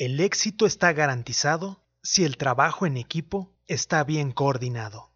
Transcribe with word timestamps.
El 0.00 0.18
éxito 0.20 0.64
está 0.64 0.94
garantizado 0.94 1.82
si 2.02 2.24
el 2.24 2.38
trabajo 2.38 2.86
en 2.86 2.96
equipo 2.96 3.52
está 3.66 4.02
bien 4.02 4.32
coordinado. 4.32 5.10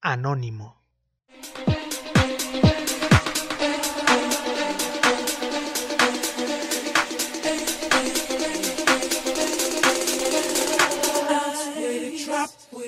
Anónimo. 0.00 0.80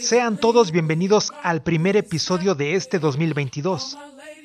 Sean 0.01 0.39
todos 0.41 0.71
bienvenidos 0.71 1.35
al 1.43 1.63
primer 1.63 1.99
episodio 1.99 2.55
de 2.55 2.75
este 2.75 2.99
2022. 2.99 3.99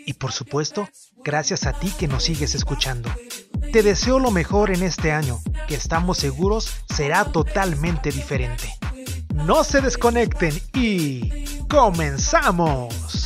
Y 0.05 0.15
por 0.15 0.33
supuesto, 0.33 0.89
gracias 1.23 1.65
a 1.65 1.79
ti 1.79 1.93
que 1.97 2.09
nos 2.09 2.23
sigues 2.23 2.55
escuchando. 2.55 3.09
Te 3.73 3.81
deseo 3.81 4.19
lo 4.19 4.29
mejor 4.29 4.69
en 4.69 4.83
este 4.83 5.11
año, 5.11 5.41
que 5.67 5.73
estamos 5.73 6.19
seguros 6.19 6.75
será 6.95 7.25
totalmente 7.25 8.11
diferente. 8.11 8.71
No 9.33 9.63
se 9.63 9.81
desconecten 9.81 10.53
y 10.75 11.47
comenzamos. 11.67 13.22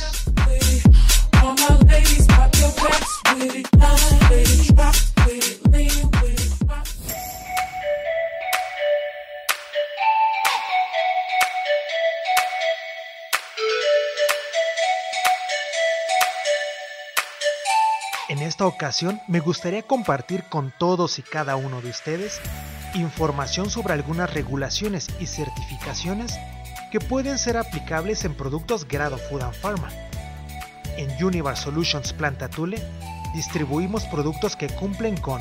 En 18.28 18.40
esta 18.40 18.66
ocasión 18.66 19.22
me 19.26 19.40
gustaría 19.40 19.82
compartir 19.82 20.44
con 20.44 20.70
todos 20.78 21.18
y 21.18 21.22
cada 21.22 21.56
uno 21.56 21.80
de 21.80 21.88
ustedes 21.88 22.40
información 22.94 23.70
sobre 23.70 23.94
algunas 23.94 24.32
regulaciones 24.34 25.08
y 25.18 25.26
certificaciones 25.26 26.38
que 26.92 27.00
pueden 27.00 27.38
ser 27.38 27.56
aplicables 27.56 28.26
en 28.26 28.34
productos 28.34 28.86
grado 28.86 29.16
Food 29.16 29.42
and 29.42 29.54
Pharma. 29.54 29.88
En 30.98 31.24
Univar 31.24 31.56
Solutions 31.56 32.12
Planta 32.12 32.50
Tule 32.50 32.82
distribuimos 33.34 34.04
productos 34.04 34.56
que 34.56 34.68
cumplen 34.68 35.16
con 35.16 35.40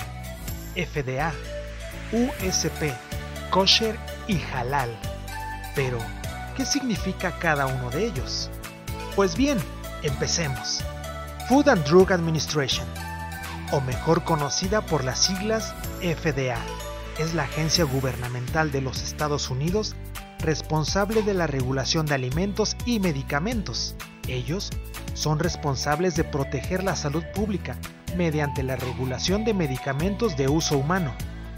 FDA, 0.76 1.34
USP, 2.14 2.94
kosher 3.50 3.98
y 4.30 4.42
halal. 4.54 4.98
Pero, 5.76 5.98
¿qué 6.56 6.66
significa 6.66 7.38
cada 7.38 7.68
uno 7.68 7.90
de 7.90 8.06
ellos? 8.06 8.50
Pues 9.14 9.36
bien, 9.36 9.58
empecemos. 10.04 10.84
Food 11.48 11.70
and 11.70 11.86
Drug 11.86 12.12
Administration, 12.12 12.86
o 13.72 13.80
mejor 13.80 14.26
conocida 14.26 14.82
por 14.82 15.06
las 15.06 15.20
siglas 15.20 15.74
FDA, 16.02 16.58
es 17.20 17.34
la 17.34 17.44
agencia 17.44 17.86
gubernamental 17.86 18.70
de 18.70 18.82
los 18.82 19.02
Estados 19.02 19.50
Unidos 19.50 19.96
responsable 20.40 21.22
de 21.22 21.34
la 21.34 21.48
regulación 21.48 22.06
de 22.06 22.16
alimentos 22.16 22.76
y 22.86 23.00
medicamentos. 23.00 23.96
Ellos 24.28 24.72
son 25.14 25.40
responsables 25.40 26.18
de 26.18 26.26
proteger 26.26 26.84
la 26.84 26.98
salud 26.98 27.24
pública 27.34 27.78
mediante 28.18 28.62
la 28.62 28.76
regulación 28.76 29.46
de 29.46 29.54
medicamentos 29.54 30.36
de 30.36 30.50
uso 30.50 30.78
humano, 30.78 31.14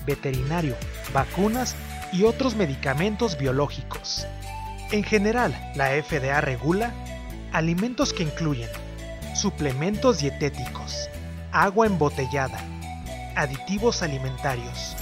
veterinario, 0.06 0.76
vacunas 1.14 1.76
y 2.14 2.26
otros 2.26 2.56
medicamentos 2.56 3.40
biológicos. 3.40 4.28
En 4.92 5.04
general, 5.04 5.60
la 5.74 5.88
FDA 5.88 6.42
regula 6.42 6.94
alimentos 7.54 8.14
que 8.14 8.22
incluyen 8.22 8.70
suplementos 9.40 10.20
dietéticos, 10.20 11.10
agua 11.54 11.88
embotellada, 11.88 12.60
aditivos 13.38 14.04
alimentarios, 14.04 14.98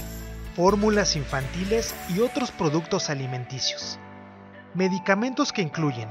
fórmulas 0.54 1.16
infantiles 1.16 1.92
y 2.08 2.20
otros 2.20 2.52
productos 2.52 3.10
alimenticios. 3.10 3.98
Medicamentos 4.74 5.52
que 5.52 5.62
incluyen 5.62 6.08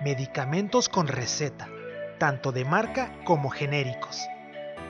medicamentos 0.00 0.88
con 0.88 1.08
receta, 1.08 1.68
tanto 2.20 2.52
de 2.52 2.64
marca 2.64 3.12
como 3.24 3.50
genéricos, 3.50 4.22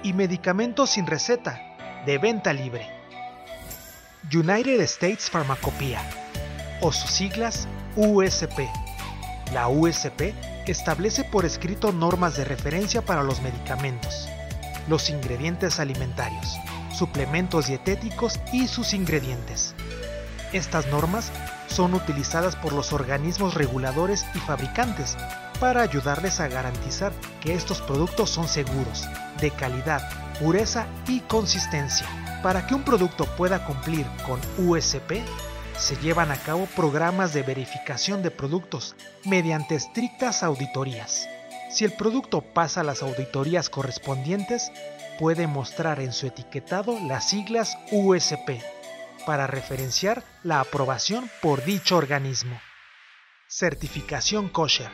y 0.03 0.13
medicamentos 0.13 0.91
sin 0.91 1.07
receta, 1.07 1.59
de 2.05 2.19
venta 2.19 2.53
libre. 2.53 2.87
United 4.31 4.81
States 4.83 5.31
Pharmacopoeia, 5.31 6.03
o 6.83 6.93
sus 6.93 7.11
siglas 7.11 7.67
USP. 7.97 8.69
La 9.55 9.69
USP 9.69 10.35
establece 10.67 11.25
por 11.25 11.45
escrito 11.45 11.93
normas 11.93 12.37
de 12.37 12.45
referencia 12.45 13.03
para 13.03 13.23
los 13.23 13.41
medicamentos, 13.41 14.29
los 14.89 15.11
ingredientes 15.11 15.79
alimentarios, 15.79 16.59
suplementos 16.93 17.67
dietéticos 17.67 18.41
y 18.53 18.69
sus 18.69 18.95
ingredientes. 18.95 19.75
Estas 20.53 20.87
normas 20.89 21.31
son 21.69 21.95
utilizadas 21.95 22.57
por 22.57 22.73
los 22.73 22.93
organismos 22.93 23.55
reguladores 23.55 24.25
y 24.35 24.39
fabricantes 24.39 25.17
para 25.61 25.83
ayudarles 25.83 26.41
a 26.41 26.49
garantizar 26.49 27.13
que 27.41 27.55
estos 27.55 27.81
productos 27.81 28.31
son 28.31 28.49
seguros, 28.49 29.07
de 29.41 29.51
calidad, 29.51 30.03
pureza 30.39 30.87
y 31.09 31.21
consistencia. 31.21 32.07
Para 32.43 32.67
que 32.67 32.75
un 32.75 32.83
producto 32.83 33.25
pueda 33.37 33.65
cumplir 33.65 34.07
con 34.27 34.41
USP, 34.59 35.23
se 35.79 35.97
llevan 35.97 36.31
a 36.31 36.37
cabo 36.37 36.67
programas 36.75 37.33
de 37.35 37.43
verificación 37.43 38.23
de 38.23 38.31
productos 38.31 38.97
mediante 39.25 39.75
estrictas 39.75 40.43
auditorías. 40.43 41.29
Si 41.71 41.85
el 41.85 41.93
producto 41.93 42.41
pasa 42.41 42.83
las 42.83 43.03
auditorías 43.03 43.69
correspondientes, 43.69 44.73
puede 45.19 45.47
mostrar 45.47 46.01
en 46.01 46.13
su 46.13 46.27
etiquetado 46.27 46.99
las 47.07 47.29
siglas 47.29 47.77
USP 47.93 48.63
para 49.27 49.47
referenciar 49.47 50.23
la 50.43 50.61
aprobación 50.61 51.31
por 51.43 51.65
dicho 51.65 51.97
organismo. 51.97 52.59
Certificación 53.49 54.49
kosher. 54.49 54.91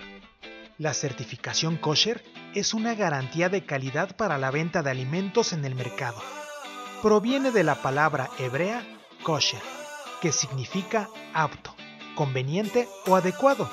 La 0.79 0.95
certificación 0.95 1.77
kosher 1.77 2.25
es 2.55 2.75
una 2.75 2.95
garantía 2.95 3.49
de 3.49 3.65
calidad 3.65 4.17
para 4.17 4.37
la 4.37 4.51
venta 4.51 4.83
de 4.83 4.91
alimentos 4.91 5.53
en 5.53 5.65
el 5.65 5.75
mercado. 5.75 6.21
Proviene 7.03 7.51
de 7.51 7.63
la 7.63 7.77
palabra 7.77 8.29
hebrea 8.39 8.83
kosher 9.23 9.82
que 10.23 10.31
significa 10.31 11.09
apto, 11.35 11.75
conveniente 12.15 12.89
o 13.09 13.17
adecuado, 13.17 13.69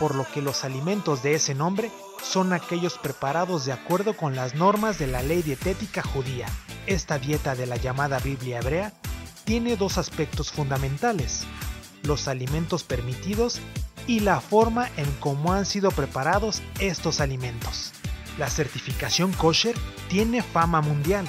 por 0.00 0.14
lo 0.14 0.24
que 0.24 0.40
los 0.40 0.64
alimentos 0.64 1.22
de 1.22 1.34
ese 1.34 1.54
nombre 1.54 1.90
son 2.22 2.54
aquellos 2.54 2.96
preparados 2.96 3.66
de 3.66 3.72
acuerdo 3.72 4.16
con 4.16 4.34
las 4.34 4.54
normas 4.54 4.98
de 4.98 5.06
la 5.06 5.22
ley 5.22 5.42
dietética 5.42 6.02
judía. 6.02 6.46
Esta 6.86 7.18
dieta 7.18 7.54
de 7.54 7.66
la 7.66 7.76
llamada 7.76 8.18
Biblia 8.20 8.60
hebrea 8.60 8.94
tiene 9.44 9.76
dos 9.76 9.98
aspectos 9.98 10.50
fundamentales, 10.50 11.44
los 12.04 12.26
alimentos 12.26 12.84
permitidos 12.84 13.60
y 14.06 14.20
la 14.20 14.40
forma 14.40 14.88
en 14.96 15.10
cómo 15.20 15.52
han 15.52 15.66
sido 15.66 15.90
preparados 15.90 16.62
estos 16.78 17.20
alimentos. 17.20 17.92
La 18.38 18.48
certificación 18.48 19.30
kosher 19.34 19.76
tiene 20.08 20.42
fama 20.42 20.80
mundial 20.80 21.28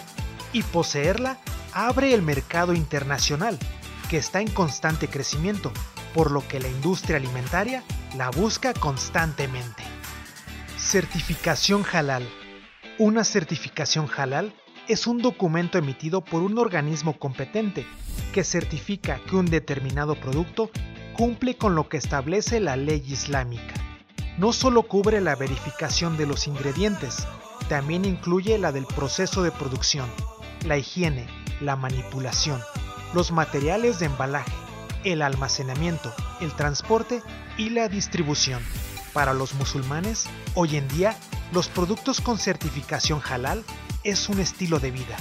y 0.54 0.64
poseerla 0.64 1.38
abre 1.74 2.14
el 2.14 2.22
mercado 2.22 2.74
internacional 2.74 3.60
que 4.10 4.18
está 4.18 4.42
en 4.42 4.50
constante 4.50 5.08
crecimiento, 5.08 5.72
por 6.14 6.32
lo 6.32 6.48
que 6.48 6.60
la 6.60 6.68
industria 6.68 7.18
alimentaria 7.18 7.84
la 8.18 8.30
busca 8.30 8.74
constantemente. 8.74 9.84
Certificación 10.78 11.84
halal. 11.92 12.28
Una 13.00 13.24
certificación 13.24 14.08
halal 14.16 14.54
es 14.88 15.08
un 15.08 15.20
documento 15.20 15.78
emitido 15.78 16.22
por 16.22 16.44
un 16.44 16.58
organismo 16.60 17.18
competente 17.18 17.86
que 18.34 18.44
certifica 18.44 19.20
que 19.28 19.36
un 19.36 19.46
determinado 19.46 20.16
producto 20.16 20.70
cumple 21.14 21.56
con 21.56 21.76
lo 21.76 21.90
que 21.90 21.98
establece 21.98 22.60
la 22.60 22.76
ley 22.76 23.04
islámica. 23.08 23.74
No 24.38 24.52
solo 24.52 24.84
cubre 24.84 25.22
la 25.22 25.36
verificación 25.36 26.18
de 26.18 26.26
los 26.26 26.48
ingredientes, 26.48 27.28
también 27.70 28.04
incluye 28.04 28.58
la 28.58 28.72
del 28.72 28.86
proceso 28.86 29.44
de 29.44 29.52
producción, 29.52 30.10
la 30.66 30.78
higiene, 30.78 31.28
la 31.62 31.76
manipulación, 31.76 32.60
los 33.14 33.32
materiales 33.32 34.00
de 34.00 34.08
embalaje, 34.08 34.52
el 35.04 35.22
almacenamiento, 35.22 36.14
el 36.42 36.54
transporte 36.54 37.22
y 37.58 37.70
la 37.70 37.88
distribución. 37.90 38.62
Para 39.14 39.34
los 39.34 39.54
musulmanes, 39.54 40.26
hoy 40.56 40.78
en 40.78 40.88
día, 40.88 41.16
los 41.52 41.68
productos 41.68 42.20
con 42.20 42.38
certificación 42.38 43.22
halal 43.22 43.64
es 44.04 44.28
un 44.30 44.40
estilo 44.40 44.80
de 44.80 44.92
vida, 44.92 45.16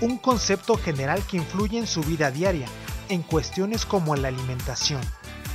un 0.00 0.18
concepto 0.18 0.76
general 0.76 1.22
que 1.26 1.38
influye 1.38 1.78
en 1.78 1.86
su 1.86 2.02
vida 2.02 2.30
diaria, 2.30 2.68
en 3.08 3.22
cuestiones 3.22 3.86
como 3.86 4.14
la 4.14 4.28
alimentación, 4.28 5.00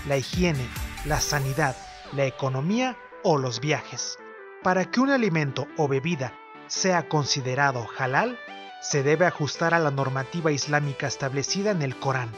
la 0.07 0.17
higiene, 0.17 0.67
la 1.05 1.21
sanidad, 1.21 1.75
la 2.13 2.25
economía 2.25 2.97
o 3.23 3.37
los 3.37 3.59
viajes. 3.59 4.17
Para 4.63 4.89
que 4.89 4.99
un 4.99 5.11
alimento 5.11 5.67
o 5.77 5.87
bebida 5.87 6.33
sea 6.67 7.07
considerado 7.07 7.87
halal, 7.97 8.39
se 8.81 9.03
debe 9.03 9.25
ajustar 9.25 9.73
a 9.73 9.79
la 9.79 9.91
normativa 9.91 10.51
islámica 10.51 11.07
establecida 11.07 11.71
en 11.71 11.81
el 11.81 11.95
Corán, 11.95 12.29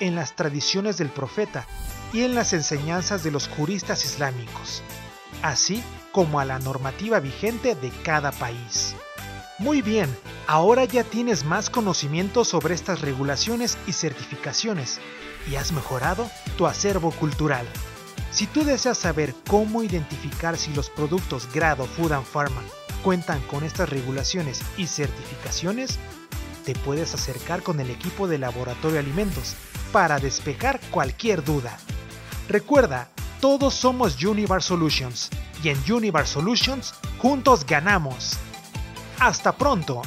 en 0.00 0.14
las 0.14 0.36
tradiciones 0.36 0.96
del 0.96 1.08
profeta 1.08 1.66
y 2.12 2.22
en 2.22 2.34
las 2.34 2.52
enseñanzas 2.52 3.22
de 3.22 3.30
los 3.30 3.48
juristas 3.48 4.04
islámicos, 4.04 4.82
así 5.42 5.82
como 6.12 6.40
a 6.40 6.44
la 6.44 6.58
normativa 6.58 7.20
vigente 7.20 7.74
de 7.74 7.90
cada 8.04 8.32
país. 8.32 8.94
Muy 9.58 9.82
bien, 9.82 10.14
Ahora 10.46 10.84
ya 10.84 11.04
tienes 11.04 11.44
más 11.44 11.70
conocimiento 11.70 12.44
sobre 12.44 12.74
estas 12.74 13.00
regulaciones 13.00 13.78
y 13.86 13.92
certificaciones 13.92 15.00
y 15.50 15.56
has 15.56 15.72
mejorado 15.72 16.30
tu 16.58 16.66
acervo 16.66 17.12
cultural. 17.12 17.66
Si 18.30 18.46
tú 18.46 18.62
deseas 18.62 18.98
saber 18.98 19.34
cómo 19.48 19.82
identificar 19.82 20.58
si 20.58 20.74
los 20.74 20.90
productos 20.90 21.48
Grado 21.52 21.86
Food 21.86 22.12
and 22.12 22.26
Pharma 22.26 22.62
cuentan 23.04 23.40
con 23.42 23.64
estas 23.64 23.90
regulaciones 23.90 24.62
y 24.78 24.86
certificaciones, 24.86 25.98
te 26.64 26.74
puedes 26.74 27.12
acercar 27.12 27.62
con 27.62 27.78
el 27.78 27.90
equipo 27.90 28.26
de 28.26 28.38
Laboratorio 28.38 28.98
Alimentos 28.98 29.54
para 29.92 30.18
despejar 30.18 30.80
cualquier 30.90 31.44
duda. 31.44 31.76
Recuerda, 32.48 33.10
todos 33.42 33.74
somos 33.74 34.22
Univar 34.24 34.62
Solutions 34.62 35.28
y 35.62 35.68
en 35.68 35.92
Univar 35.92 36.26
Solutions 36.26 36.94
juntos 37.18 37.66
ganamos. 37.66 38.38
Hasta 39.20 39.52
pronto. 39.52 40.00